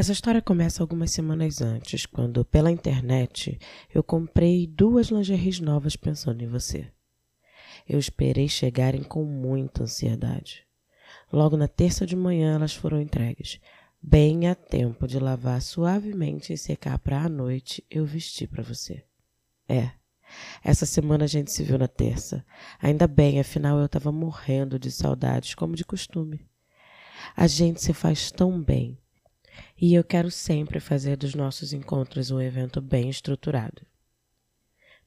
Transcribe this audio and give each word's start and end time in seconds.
Essa 0.00 0.12
história 0.12 0.40
começa 0.40 0.82
algumas 0.82 1.10
semanas 1.10 1.60
antes, 1.60 2.06
quando, 2.06 2.42
pela 2.42 2.70
internet, 2.70 3.58
eu 3.94 4.02
comprei 4.02 4.66
duas 4.66 5.08
lingeries 5.08 5.60
novas 5.60 5.94
pensando 5.94 6.42
em 6.42 6.46
você. 6.46 6.90
Eu 7.86 7.98
esperei 7.98 8.48
chegarem 8.48 9.02
com 9.02 9.22
muita 9.26 9.82
ansiedade. 9.82 10.66
Logo 11.30 11.54
na 11.54 11.68
terça 11.68 12.06
de 12.06 12.16
manhã 12.16 12.54
elas 12.54 12.74
foram 12.74 12.98
entregues, 12.98 13.60
bem 14.00 14.48
a 14.48 14.54
tempo 14.54 15.06
de 15.06 15.18
lavar 15.18 15.60
suavemente 15.60 16.54
e 16.54 16.56
secar 16.56 16.98
para 16.98 17.20
a 17.20 17.28
noite 17.28 17.84
eu 17.90 18.06
vestir 18.06 18.48
para 18.48 18.62
você. 18.62 19.04
É, 19.68 19.90
essa 20.64 20.86
semana 20.86 21.24
a 21.24 21.28
gente 21.28 21.52
se 21.52 21.62
viu 21.62 21.76
na 21.76 21.88
terça. 21.88 22.42
Ainda 22.80 23.06
bem, 23.06 23.38
afinal 23.38 23.78
eu 23.78 23.84
estava 23.84 24.10
morrendo 24.10 24.78
de 24.78 24.90
saudades, 24.90 25.54
como 25.54 25.76
de 25.76 25.84
costume. 25.84 26.48
A 27.36 27.46
gente 27.46 27.82
se 27.82 27.92
faz 27.92 28.32
tão 28.32 28.62
bem 28.62 28.98
e 29.80 29.94
eu 29.94 30.04
quero 30.04 30.30
sempre 30.30 30.80
fazer 30.80 31.16
dos 31.16 31.34
nossos 31.34 31.72
encontros 31.72 32.30
um 32.30 32.40
evento 32.40 32.80
bem 32.80 33.08
estruturado. 33.08 33.82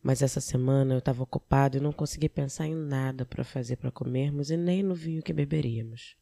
Mas 0.02 0.22
essa 0.22 0.42
semana 0.42 0.96
eu 0.96 1.00
estava 1.00 1.24
ocupado 1.24 1.78
e 1.78 1.80
não 1.80 1.94
consegui 1.94 2.28
pensar 2.28 2.68
em 2.68 2.76
nada 2.76 3.26
para 3.26 3.44
fazer 3.44 3.78
para 3.78 3.92
comermos 3.92 4.52
e 4.52 4.58
nem 4.58 4.84
no 4.84 4.94
vinho 4.94 5.24
que 5.24 5.32
beberíamos. 5.32 6.16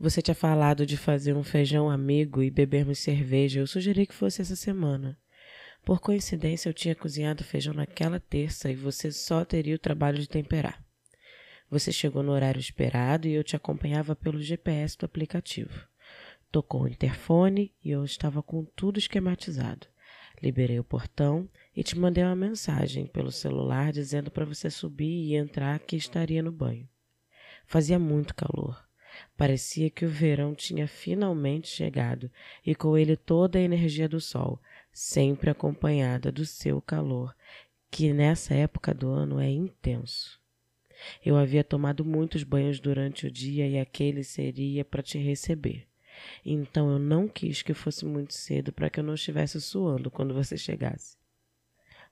Você 0.00 0.22
tinha 0.22 0.34
falado 0.34 0.86
de 0.86 0.96
fazer 0.96 1.34
um 1.34 1.42
feijão 1.42 1.90
amigo 1.90 2.42
e 2.42 2.50
bebermos 2.50 3.00
cerveja. 3.00 3.60
Eu 3.60 3.66
sugeri 3.66 4.06
que 4.06 4.14
fosse 4.14 4.40
essa 4.40 4.54
semana. 4.54 5.18
Por 5.84 6.00
coincidência, 6.00 6.68
eu 6.68 6.74
tinha 6.74 6.94
cozinhado 6.94 7.42
feijão 7.42 7.74
naquela 7.74 8.20
terça 8.20 8.70
e 8.70 8.76
você 8.76 9.10
só 9.10 9.44
teria 9.44 9.74
o 9.74 9.78
trabalho 9.78 10.18
de 10.18 10.28
temperar. 10.28 10.80
Você 11.70 11.90
chegou 11.90 12.22
no 12.22 12.30
horário 12.32 12.60
esperado 12.60 13.26
e 13.26 13.32
eu 13.32 13.42
te 13.42 13.56
acompanhava 13.56 14.14
pelo 14.14 14.40
GPS 14.40 14.96
do 14.96 15.06
aplicativo. 15.06 15.87
Tocou 16.50 16.82
o 16.82 16.88
interfone 16.88 17.74
e 17.84 17.90
eu 17.90 18.04
estava 18.04 18.42
com 18.42 18.64
tudo 18.64 18.98
esquematizado. 18.98 19.86
Liberei 20.42 20.78
o 20.78 20.84
portão 20.84 21.48
e 21.76 21.82
te 21.82 21.98
mandei 21.98 22.24
uma 22.24 22.36
mensagem 22.36 23.06
pelo 23.06 23.30
celular 23.30 23.92
dizendo 23.92 24.30
para 24.30 24.46
você 24.46 24.70
subir 24.70 25.26
e 25.26 25.34
entrar 25.34 25.78
que 25.80 25.96
estaria 25.96 26.42
no 26.42 26.50
banho. 26.52 26.88
Fazia 27.66 27.98
muito 27.98 28.34
calor. 28.34 28.82
Parecia 29.36 29.90
que 29.90 30.06
o 30.06 30.08
verão 30.08 30.54
tinha 30.54 30.86
finalmente 30.88 31.68
chegado 31.68 32.30
e 32.64 32.74
com 32.74 32.96
ele 32.96 33.16
toda 33.16 33.58
a 33.58 33.62
energia 33.62 34.08
do 34.08 34.20
sol, 34.20 34.60
sempre 34.92 35.50
acompanhada 35.50 36.30
do 36.30 36.46
seu 36.46 36.80
calor, 36.80 37.34
que 37.90 38.12
nessa 38.12 38.54
época 38.54 38.94
do 38.94 39.10
ano 39.10 39.40
é 39.40 39.50
intenso. 39.50 40.40
Eu 41.24 41.36
havia 41.36 41.64
tomado 41.64 42.04
muitos 42.04 42.42
banhos 42.42 42.80
durante 42.80 43.26
o 43.26 43.30
dia 43.30 43.66
e 43.66 43.78
aquele 43.78 44.24
seria 44.24 44.84
para 44.84 45.02
te 45.02 45.18
receber. 45.18 45.87
Então 46.44 46.90
eu 46.90 46.98
não 46.98 47.28
quis 47.28 47.62
que 47.62 47.74
fosse 47.74 48.04
muito 48.04 48.34
cedo 48.34 48.72
para 48.72 48.90
que 48.90 49.00
eu 49.00 49.04
não 49.04 49.14
estivesse 49.14 49.60
suando 49.60 50.10
quando 50.10 50.34
você 50.34 50.56
chegasse. 50.56 51.16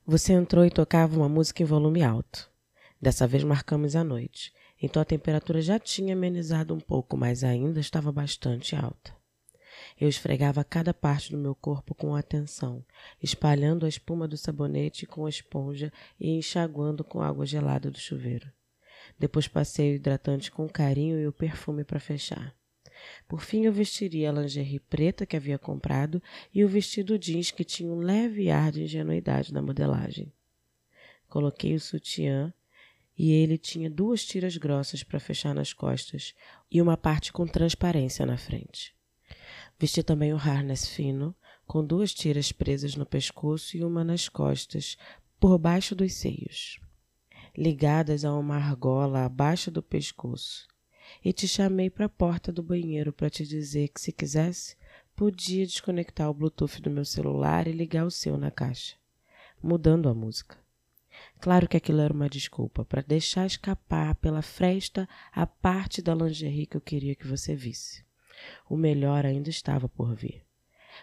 Você 0.06 0.32
entrou 0.32 0.64
e 0.64 0.70
tocava 0.70 1.16
uma 1.16 1.28
música 1.28 1.62
em 1.62 1.66
volume 1.66 2.02
alto. 2.02 2.50
Dessa 3.00 3.26
vez 3.26 3.42
marcamos 3.44 3.94
a 3.96 4.04
noite, 4.04 4.52
então 4.80 5.02
a 5.02 5.04
temperatura 5.04 5.60
já 5.60 5.78
tinha 5.78 6.14
amenizado 6.14 6.74
um 6.74 6.80
pouco, 6.80 7.16
mas 7.16 7.44
ainda 7.44 7.80
estava 7.80 8.10
bastante 8.10 8.74
alta. 8.74 9.14
Eu 10.00 10.08
esfregava 10.08 10.64
cada 10.64 10.94
parte 10.94 11.30
do 11.30 11.38
meu 11.38 11.54
corpo 11.54 11.94
com 11.94 12.14
atenção, 12.14 12.84
espalhando 13.22 13.84
a 13.84 13.88
espuma 13.88 14.26
do 14.26 14.36
sabonete 14.36 15.06
com 15.06 15.26
a 15.26 15.28
esponja 15.28 15.92
e 16.18 16.30
enxaguando 16.30 17.04
com 17.04 17.20
água 17.20 17.44
gelada 17.44 17.91
do 17.91 17.98
chuveiro. 17.98 18.50
Depois 19.18 19.48
passei 19.48 19.92
o 19.92 19.94
hidratante 19.96 20.50
com 20.50 20.68
carinho 20.68 21.18
e 21.18 21.26
o 21.26 21.32
perfume 21.32 21.84
para 21.84 22.00
fechar. 22.00 22.54
Por 23.28 23.42
fim, 23.42 23.64
eu 23.64 23.72
vestiria 23.72 24.30
a 24.30 24.33
lingerie 24.33 24.80
preta 24.80 25.27
que 25.27 25.36
havia 25.36 25.58
comprado 25.58 26.22
e 26.52 26.64
o 26.64 26.69
vestido 26.69 27.19
jeans 27.19 27.50
que 27.50 27.64
tinha 27.64 27.92
um 27.92 28.00
leve 28.00 28.50
ar 28.50 28.70
de 28.72 28.83
ingenuidade 28.83 29.53
na 29.53 29.62
modelagem. 29.62 30.32
Coloquei 31.28 31.75
o 31.75 31.81
sutiã 31.81 32.53
e 33.19 33.32
ele 33.32 33.59
tinha 33.59 33.91
duas 33.91 34.25
tiras 34.25 34.56
grossas 34.56 35.03
para 35.03 35.19
fechar 35.19 35.54
nas 35.54 35.72
costas 35.72 36.34
e 36.70 36.81
uma 36.81 36.97
parte 36.97 37.32
com 37.32 37.47
transparência 37.47 38.25
na 38.25 38.37
frente. 38.37 38.94
Vesti 39.78 40.03
também 40.03 40.32
o 40.32 40.37
harness 40.37 40.87
fino, 40.87 41.34
com 41.66 41.84
duas 41.84 42.15
tiras 42.15 42.53
presas 42.53 42.94
no 42.94 43.04
pescoço 43.04 43.76
e 43.76 43.84
uma 43.84 44.04
nas 44.04 44.28
costas, 44.28 44.97
por 45.38 45.59
baixo 45.59 45.94
dos 45.94 46.15
seios, 46.15 46.81
ligadas 47.56 48.25
a 48.25 48.32
uma 48.32 48.56
argola 48.56 49.25
abaixo 49.25 49.70
do 49.70 49.82
pescoço 49.82 50.66
e 51.25 51.33
te 51.33 51.47
chamei 51.49 51.91
para 51.91 52.06
a 52.06 52.09
porta 52.09 52.53
do 52.53 52.62
banheiro 52.62 53.12
para 53.12 53.31
te 53.31 53.47
dizer 53.47 53.89
que, 53.89 54.00
se 54.00 54.12
quisesse, 54.12 54.77
podia 55.15 55.67
desconectar 55.67 56.28
o 56.28 56.34
Bluetooth 56.34 56.81
do 56.81 56.91
meu 56.91 57.05
celular 57.05 57.67
e 57.67 57.72
ligar 57.72 58.05
o 58.05 58.11
seu 58.11 58.37
na 58.37 58.50
caixa, 58.50 58.97
mudando 59.62 60.09
a 60.09 60.15
música. 60.15 60.56
Claro 61.41 61.67
que 61.67 61.77
aquilo 61.77 62.00
era 62.00 62.12
uma 62.12 62.28
desculpa 62.28 62.84
para 62.84 63.00
deixar 63.00 63.47
escapar 63.47 64.15
pela 64.17 64.43
fresta 64.43 65.09
a 65.33 65.47
parte 65.47 66.03
da 66.03 66.15
lingerie 66.15 66.67
que 66.67 66.77
eu 66.77 66.81
queria 66.81 67.15
que 67.15 67.27
você 67.27 67.55
visse. 67.55 68.05
O 68.69 68.77
melhor 68.77 69.25
ainda 69.25 69.49
estava 69.49 69.88
por 69.88 70.15
vir. 70.15 70.44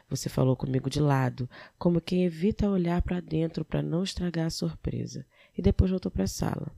Você 0.09 0.29
falou 0.29 0.55
comigo 0.55 0.89
de 0.89 0.99
lado, 0.99 1.49
como 1.77 2.01
quem 2.01 2.25
evita 2.25 2.69
olhar 2.69 3.01
para 3.01 3.19
dentro 3.19 3.65
para 3.65 3.81
não 3.81 4.03
estragar 4.03 4.47
a 4.47 4.51
surpresa, 4.51 5.25
e 5.57 5.61
depois 5.61 5.89
voltou 5.89 6.11
para 6.11 6.23
a 6.23 6.27
sala 6.27 6.71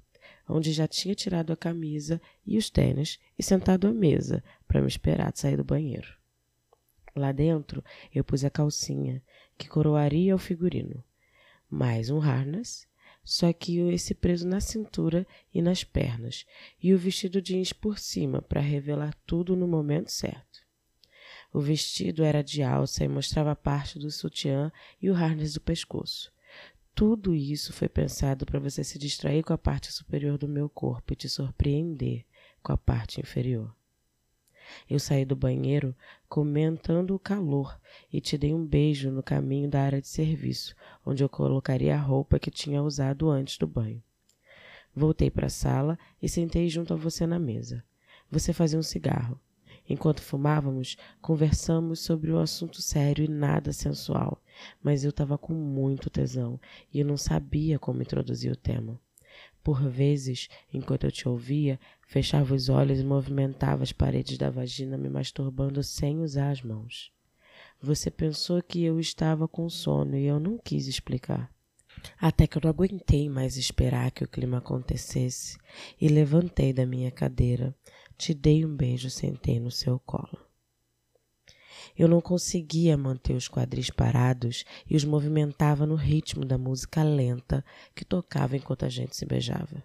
onde 0.47 0.71
já 0.71 0.87
tinha 0.87 1.15
tirado 1.15 1.51
a 1.51 1.57
camisa 1.57 2.21
e 2.45 2.57
os 2.57 2.69
tênis 2.69 3.19
e 3.37 3.43
sentado 3.43 3.87
à 3.87 3.93
mesa 3.93 4.43
para 4.67 4.81
me 4.81 4.87
esperar 4.87 5.31
de 5.31 5.39
sair 5.39 5.57
do 5.57 5.63
banheiro. 5.63 6.13
Lá 7.15 7.31
dentro 7.31 7.83
eu 8.13 8.23
pus 8.23 8.43
a 8.43 8.49
calcinha, 8.49 9.23
que 9.57 9.69
coroaria 9.69 10.35
o 10.35 10.39
figurino, 10.39 11.03
mais 11.69 12.09
um 12.09 12.19
harness, 12.19 12.87
só 13.23 13.51
que 13.51 13.79
esse 13.79 14.13
preso 14.13 14.47
na 14.47 14.59
cintura 14.59 15.25
e 15.53 15.61
nas 15.61 15.83
pernas, 15.83 16.45
e 16.81 16.93
o 16.93 16.97
vestido 16.97 17.41
jeans 17.41 17.73
por 17.73 17.97
cima 17.97 18.41
para 18.41 18.61
revelar 18.61 19.15
tudo 19.25 19.55
no 19.55 19.67
momento 19.67 20.11
certo. 20.11 20.63
O 21.51 21.59
vestido 21.59 22.23
era 22.23 22.43
de 22.43 22.61
alça 22.61 23.03
e 23.03 23.07
mostrava 23.07 23.55
parte 23.55 23.97
do 23.97 24.11
sutiã 24.11 24.71
e 25.01 25.09
o 25.09 25.15
harness 25.15 25.53
do 25.53 25.61
pescoço. 25.61 26.34
Tudo 26.95 27.35
isso 27.35 27.73
foi 27.73 27.89
pensado 27.89 28.45
para 28.45 28.57
você 28.57 28.81
se 28.81 28.97
distrair 28.97 29.43
com 29.43 29.51
a 29.51 29.57
parte 29.57 29.91
superior 29.91 30.37
do 30.37 30.47
meu 30.47 30.69
corpo 30.69 31.11
e 31.11 31.15
te 31.17 31.27
surpreender 31.27 32.23
com 32.63 32.71
a 32.71 32.77
parte 32.77 33.19
inferior. 33.19 33.75
Eu 34.89 34.97
saí 34.97 35.25
do 35.25 35.35
banheiro 35.35 35.93
comentando 36.29 37.13
o 37.13 37.19
calor 37.19 37.77
e 38.11 38.21
te 38.21 38.37
dei 38.37 38.53
um 38.53 38.65
beijo 38.65 39.11
no 39.11 39.21
caminho 39.21 39.69
da 39.69 39.81
área 39.81 40.01
de 40.01 40.07
serviço, 40.07 40.73
onde 41.05 41.21
eu 41.21 41.27
colocaria 41.27 41.93
a 41.93 42.01
roupa 42.01 42.39
que 42.39 42.49
tinha 42.49 42.81
usado 42.81 43.29
antes 43.29 43.57
do 43.57 43.67
banho. 43.67 44.01
Voltei 44.95 45.29
para 45.29 45.47
a 45.47 45.49
sala 45.49 45.99
e 46.21 46.29
sentei 46.29 46.69
junto 46.69 46.93
a 46.93 46.97
você 46.97 47.27
na 47.27 47.37
mesa. 47.37 47.83
Você 48.31 48.53
fazia 48.53 48.79
um 48.79 48.83
cigarro. 48.83 49.37
Enquanto 49.87 50.21
fumávamos, 50.21 50.97
conversamos 51.21 51.99
sobre 51.99 52.31
um 52.31 52.39
assunto 52.39 52.81
sério 52.81 53.23
e 53.23 53.27
nada 53.27 53.71
sensual, 53.71 54.41
mas 54.81 55.03
eu 55.03 55.11
estava 55.11 55.37
com 55.37 55.53
muito 55.53 56.09
tesão 56.09 56.59
e 56.93 56.99
eu 56.99 57.05
não 57.05 57.17
sabia 57.17 57.77
como 57.77 58.01
introduzir 58.01 58.51
o 58.51 58.55
tema. 58.55 58.99
Por 59.63 59.89
vezes, 59.89 60.47
enquanto 60.71 61.05
eu 61.05 61.11
te 61.11 61.27
ouvia, 61.27 61.79
fechava 62.07 62.53
os 62.53 62.69
olhos 62.69 62.99
e 62.99 63.03
movimentava 63.03 63.83
as 63.83 63.91
paredes 63.91 64.37
da 64.37 64.49
vagina, 64.49 64.97
me 64.97 65.09
masturbando 65.09 65.81
sem 65.83 66.19
usar 66.19 66.51
as 66.51 66.61
mãos. 66.61 67.11
Você 67.81 68.09
pensou 68.09 68.61
que 68.61 68.83
eu 68.83 68.99
estava 68.99 69.47
com 69.47 69.69
sono 69.69 70.15
e 70.15 70.25
eu 70.25 70.39
não 70.39 70.57
quis 70.57 70.87
explicar. 70.87 71.51
Até 72.19 72.45
que 72.45 72.57
eu 72.57 72.61
não 72.63 72.69
aguentei 72.69 73.29
mais 73.29 73.57
esperar 73.57 74.11
que 74.11 74.23
o 74.23 74.27
clima 74.27 74.57
acontecesse 74.57 75.57
e 75.99 76.07
levantei 76.07 76.71
da 76.73 76.85
minha 76.85 77.09
cadeira, 77.09 77.75
te 78.17 78.33
dei 78.33 78.65
um 78.65 78.75
beijo, 78.75 79.09
sentei 79.09 79.59
no 79.59 79.71
seu 79.71 79.99
colo. 79.99 80.37
Eu 81.97 82.07
não 82.07 82.19
conseguia 82.19 82.97
manter 82.97 83.33
os 83.33 83.47
quadris 83.47 83.89
parados 83.89 84.65
e 84.89 84.95
os 84.95 85.05
movimentava 85.05 85.85
no 85.85 85.95
ritmo 85.95 86.43
da 86.43 86.57
música 86.57 87.03
lenta 87.03 87.63
que 87.93 88.03
tocava 88.03 88.57
enquanto 88.57 88.85
a 88.85 88.89
gente 88.89 89.15
se 89.15 89.25
beijava. 89.25 89.83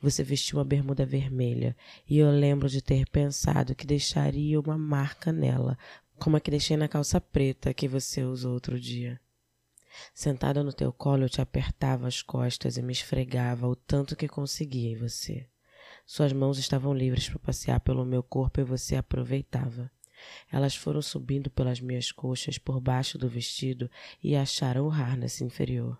Você 0.00 0.22
vestiu 0.22 0.58
uma 0.58 0.64
bermuda 0.64 1.04
vermelha 1.04 1.76
e 2.08 2.18
eu 2.18 2.30
lembro 2.30 2.68
de 2.68 2.82
ter 2.82 3.08
pensado 3.08 3.74
que 3.74 3.86
deixaria 3.86 4.60
uma 4.60 4.78
marca 4.78 5.32
nela, 5.32 5.76
como 6.18 6.36
a 6.36 6.40
que 6.40 6.50
deixei 6.50 6.76
na 6.76 6.86
calça 6.86 7.20
preta 7.20 7.74
que 7.74 7.88
você 7.88 8.22
usou 8.22 8.52
outro 8.52 8.78
dia. 8.78 9.20
Sentada 10.14 10.62
no 10.62 10.72
teu 10.72 10.92
colo, 10.92 11.24
eu 11.24 11.28
te 11.28 11.40
apertava 11.40 12.06
as 12.06 12.22
costas 12.22 12.76
e 12.76 12.82
me 12.82 12.92
esfregava 12.92 13.66
o 13.66 13.76
tanto 13.76 14.16
que 14.16 14.28
conseguia 14.28 14.90
em 14.90 14.96
você. 14.96 15.46
Suas 16.14 16.30
mãos 16.30 16.58
estavam 16.58 16.92
livres 16.92 17.26
para 17.26 17.38
passear 17.38 17.80
pelo 17.80 18.04
meu 18.04 18.22
corpo 18.22 18.60
e 18.60 18.64
você 18.64 18.96
aproveitava. 18.96 19.90
Elas 20.52 20.76
foram 20.76 21.00
subindo 21.00 21.48
pelas 21.48 21.80
minhas 21.80 22.12
coxas 22.12 22.58
por 22.58 22.78
baixo 22.82 23.16
do 23.16 23.30
vestido 23.30 23.90
e 24.22 24.36
acharam 24.36 24.86
o 24.86 24.90
harness 24.90 25.40
inferior. 25.40 25.98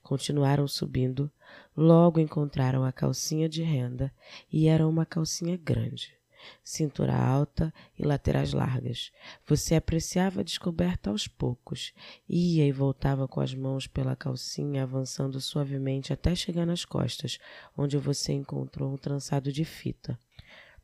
Continuaram 0.00 0.68
subindo, 0.68 1.28
logo 1.76 2.20
encontraram 2.20 2.84
a 2.84 2.92
calcinha 2.92 3.48
de 3.48 3.64
renda 3.64 4.14
e 4.48 4.68
era 4.68 4.86
uma 4.86 5.04
calcinha 5.04 5.56
grande. 5.56 6.16
Cintura 6.62 7.16
alta 7.16 7.72
e 7.98 8.04
laterais 8.04 8.52
largas. 8.52 9.10
Você 9.46 9.74
apreciava 9.74 10.40
a 10.40 10.44
descoberta 10.44 11.10
aos 11.10 11.26
poucos. 11.26 11.92
Ia 12.28 12.66
e 12.66 12.72
voltava 12.72 13.26
com 13.26 13.40
as 13.40 13.54
mãos 13.54 13.86
pela 13.86 14.16
calcinha, 14.16 14.82
avançando 14.82 15.40
suavemente 15.40 16.12
até 16.12 16.34
chegar 16.34 16.66
nas 16.66 16.84
costas, 16.84 17.38
onde 17.76 17.96
você 17.96 18.32
encontrou 18.32 18.92
um 18.92 18.96
trançado 18.96 19.52
de 19.52 19.64
fita. 19.64 20.18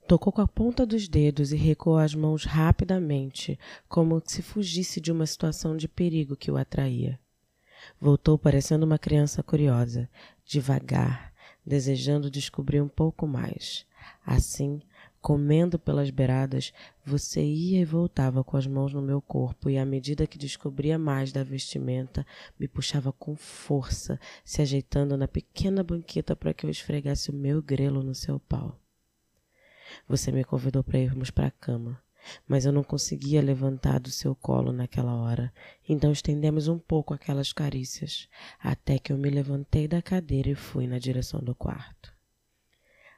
Tocou 0.06 0.31
com 0.31 0.43
a 0.43 0.46
ponta 0.46 0.84
dos 0.84 1.08
dedos 1.08 1.50
e 1.50 1.56
recuou 1.56 1.96
as 1.96 2.14
mãos 2.14 2.44
rapidamente, 2.44 3.58
como 3.88 4.22
se 4.25 4.43
fugisse 4.43 5.00
de 5.00 5.11
uma 5.11 5.25
situação 5.25 5.76
de 5.76 5.88
perigo 5.88 6.37
que 6.37 6.50
o 6.50 6.58
atraía. 6.58 7.19
Voltou 7.99 8.38
parecendo 8.38 8.84
uma 8.84 8.99
criança 8.99 9.43
curiosa, 9.43 10.08
devagar, 10.44 11.32
desejando 11.64 12.31
descobrir 12.31 12.82
um 12.82 12.88
pouco 12.88 13.26
mais. 13.26 13.87
Assim, 14.26 14.82
comendo 15.25 15.79
pelas 15.79 16.11
beiradas, 16.11 16.71
você 17.03 17.43
ia 17.43 17.81
e 17.81 17.85
voltava 17.85 18.44
com 18.44 18.59
as 18.59 18.67
mãos 18.67 18.93
no 18.93 19.00
meu 19.00 19.23
corpo 19.23 19.71
e 19.71 19.79
à 19.79 19.85
medida 19.87 20.26
que 20.26 20.37
descobria 20.37 20.99
mais 20.99 21.32
da 21.32 21.43
vestimenta, 21.43 22.26
me 22.61 22.69
puxava 22.69 23.11
com 23.11 23.35
força, 23.35 24.21
se 24.44 24.61
ajeitando 24.61 25.17
na 25.17 25.26
pequena 25.26 25.82
banqueta 25.82 26.37
para 26.37 26.53
que 26.53 26.67
eu 26.67 26.71
esfregasse 26.71 27.31
o 27.31 27.35
meu 27.35 27.62
grelo 27.62 28.03
no 28.03 28.15
seu 28.15 28.38
pau. 28.38 28.79
Você 30.06 30.31
me 30.31 30.44
convidou 30.44 30.85
para 30.85 30.99
irmos 30.99 31.31
para 31.31 31.47
a 31.47 31.53
cama, 31.53 31.99
mas 32.47 32.67
eu 32.67 32.73
não 32.73 32.85
conseguia 32.85 33.41
levantar 33.41 34.00
do 34.00 34.11
seu 34.11 34.35
colo 34.35 34.75
naquela 34.75 35.15
hora, 35.15 35.50
então 35.88 36.12
estendemos 36.12 36.69
um 36.69 36.79
pouco 36.79 37.15
aquelas 37.15 37.50
carícias, 37.50 38.29
até 38.61 38.99
que 38.99 39.11
eu 39.11 39.17
me 39.17 39.31
levantei 39.31 39.88
da 39.88 40.03
cadeira 40.03 40.50
e 40.50 40.55
fui 40.55 40.87
na 40.87 40.99
direção 40.99 41.41
do 41.41 41.55
quarto. 41.55 42.13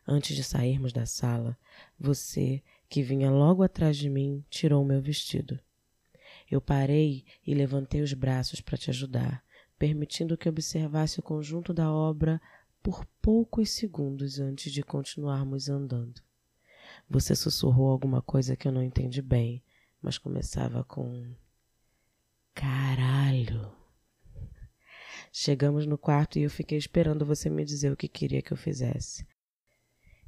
Antes 0.07 0.37
de 0.37 0.45
sairmos 0.45 0.93
da 0.93 1.05
sala, 1.05 1.59
você, 1.99 2.63
que 2.89 3.03
vinha 3.03 3.31
logo 3.31 3.63
atrás 3.63 3.97
de 3.97 4.09
mim, 4.09 4.45
tirou 4.49 4.83
o 4.83 4.87
meu 4.87 5.03
vestido. 5.03 5.59
Eu 6.49 6.61
parei 6.61 7.25
e 7.45 7.55
levantei 7.55 8.03
os 8.03 8.13
braços 8.13 8.61
para 8.61 8.79
te 8.79 8.89
ajudar, 8.91 9.45
permitindo 9.77 10.37
que 10.37 10.49
observasse 10.49 11.19
o 11.19 11.23
conjunto 11.23 11.75
da 11.75 11.93
obra 11.93 12.41
por 12.83 13.05
poucos 13.21 13.71
segundos 13.71 14.39
antes 14.39 14.73
de 14.73 14.83
continuarmos 14.83 15.69
andando. 15.69 16.23
Você 17.11 17.35
sussurrou 17.35 17.91
alguma 17.91 18.23
coisa 18.23 18.55
que 18.55 18.69
eu 18.69 18.73
não 18.73 18.83
entendi 18.83 19.21
bem, 19.21 19.61
mas 20.01 20.19
começava 20.19 20.85
com. 20.85 21.35
Caralho! 22.55 23.73
Chegamos 25.33 25.85
no 25.85 25.99
quarto 25.99 26.39
e 26.39 26.43
eu 26.43 26.51
fiquei 26.51 26.79
esperando 26.79 27.27
você 27.27 27.51
me 27.51 27.65
dizer 27.65 27.93
o 27.93 27.97
que 27.97 28.09
queria 28.09 28.41
que 28.41 28.53
eu 28.53 28.57
fizesse. 28.57 29.27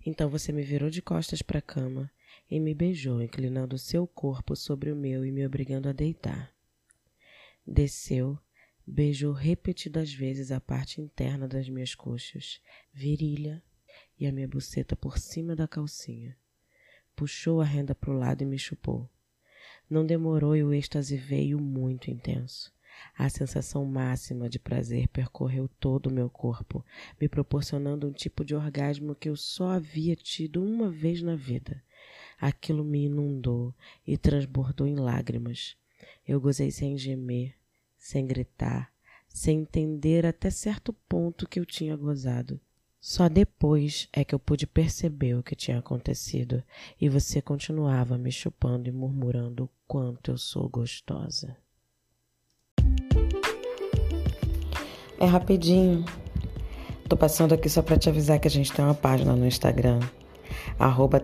Então 0.09 0.31
você 0.31 0.53
me 0.53 0.63
virou 0.63 0.89
de 0.89 1.03
costas 1.03 1.43
para 1.43 1.59
a 1.59 1.63
cama 1.63 2.11
e 2.51 2.59
me 2.59 2.75
beijou, 2.75 3.21
inclinando 3.21 3.77
seu 3.77 4.07
corpo 4.07 4.57
sobre 4.57 4.91
o 4.91 4.97
meu 4.97 5.23
e 5.23 5.31
me 5.31 5.45
obrigando 5.45 5.87
a 5.87 5.93
deitar. 5.93 6.51
Desceu, 7.67 8.39
beijou 8.87 9.35
repetidas 9.35 10.11
vezes 10.11 10.51
a 10.51 10.61
parte 10.61 10.99
interna 10.99 11.47
das 11.47 11.69
minhas 11.69 11.95
coxas, 11.95 12.59
virilha 12.91 13.63
e 14.19 14.27
a 14.27 14.33
minha 14.33 14.49
buceta 14.49 14.97
por 14.97 15.19
cima 15.19 15.55
da 15.55 15.69
calcinha 15.69 16.35
puxou 17.19 17.61
a 17.61 17.65
renda 17.65 17.97
para 17.97 18.13
o 18.13 18.17
lado 18.17 18.43
e 18.43 18.47
me 18.47 18.57
chupou. 18.57 19.11
Não 19.91 20.07
demorou 20.07 20.55
e 20.55 20.63
o 20.63 20.73
êxtase 20.73 21.17
veio 21.17 21.59
muito 21.59 22.13
intenso. 22.13 22.73
A 23.17 23.29
sensação 23.29 23.85
máxima 23.85 24.49
de 24.49 24.59
prazer 24.59 25.09
percorreu 25.09 25.69
todo 25.81 26.07
o 26.07 26.13
meu 26.13 26.31
corpo, 26.31 26.85
me 27.21 27.29
proporcionando 27.29 28.07
um 28.07 28.13
tipo 28.13 28.45
de 28.45 28.55
orgasmo 28.55 29.15
que 29.15 29.29
eu 29.29 29.37
só 29.37 29.71
havia 29.71 30.15
tido 30.15 30.63
uma 30.63 30.91
vez 30.91 31.23
na 31.23 31.35
vida. 31.35 31.83
Aquilo 32.41 32.85
me 32.85 33.07
inundou 33.07 33.75
e 34.07 34.17
transbordou 34.17 34.87
em 34.87 34.95
lágrimas. 34.97 35.77
Eu 36.27 36.41
gozei 36.41 36.71
sem 36.71 36.97
gemer, 36.97 37.55
sem 37.99 38.27
gritar, 38.27 38.93
sem 39.29 39.61
entender 39.61 40.25
até 40.25 40.51
certo 40.51 40.93
ponto 40.93 41.49
que 41.49 41.59
eu 41.59 41.67
tinha 41.67 41.97
gozado. 41.97 42.61
Só 43.01 43.29
depois 43.29 44.09
é 44.13 44.25
que 44.25 44.35
eu 44.35 44.39
pude 44.39 44.67
perceber 44.67 45.35
o 45.35 45.43
que 45.43 45.55
tinha 45.55 45.79
acontecido 45.79 46.63
e 47.01 47.09
você 47.09 47.41
continuava 47.41 48.19
me 48.19 48.31
chupando 48.33 48.89
e 48.89 48.93
murmurando 48.93 49.65
o 49.65 49.71
quanto 49.87 50.33
eu 50.33 50.39
sou 50.39 50.69
gostosa. 50.69 51.57
É 55.21 55.27
rapidinho. 55.27 56.05
Tô 57.09 57.17
passando 57.17 57.53
aqui 57.53 57.69
só 57.69 57.83
para 57.83 57.99
te 57.99 58.09
avisar 58.09 58.39
que 58.39 58.47
a 58.47 58.51
gente 58.51 58.73
tem 58.73 58.85
uma 58.85 58.95
página 58.95 59.35
no 59.35 59.47
Instagram, 59.47 59.99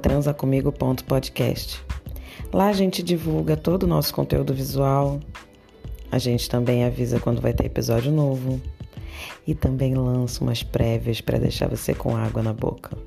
transacomigo.podcast. 0.02 1.81
Lá 2.52 2.67
a 2.67 2.73
gente 2.73 3.05
divulga 3.05 3.56
todo 3.56 3.85
o 3.85 3.87
nosso 3.87 4.12
conteúdo 4.12 4.52
visual. 4.52 5.20
A 6.11 6.19
gente 6.19 6.49
também 6.49 6.85
avisa 6.85 7.20
quando 7.20 7.41
vai 7.41 7.52
ter 7.52 7.67
episódio 7.67 8.11
novo 8.11 8.61
e 9.46 9.55
também 9.55 9.94
lanço 9.94 10.43
umas 10.43 10.64
prévias 10.64 11.20
para 11.20 11.38
deixar 11.38 11.69
você 11.69 11.94
com 11.94 12.17
água 12.17 12.43
na 12.43 12.52
boca. 12.52 12.99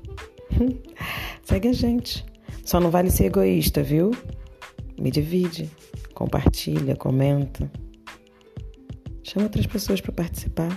Segue 1.44 1.68
a 1.68 1.72
gente. 1.74 2.24
Só 2.64 2.80
não 2.80 2.90
vale 2.90 3.10
ser 3.10 3.26
egoísta, 3.26 3.82
viu? 3.82 4.12
Me 4.98 5.10
divide, 5.10 5.70
compartilha, 6.14 6.96
comenta. 6.96 7.70
Chama 9.28 9.44
outras 9.44 9.66
pessoas 9.66 10.00
para 10.00 10.10
participar. 10.10 10.74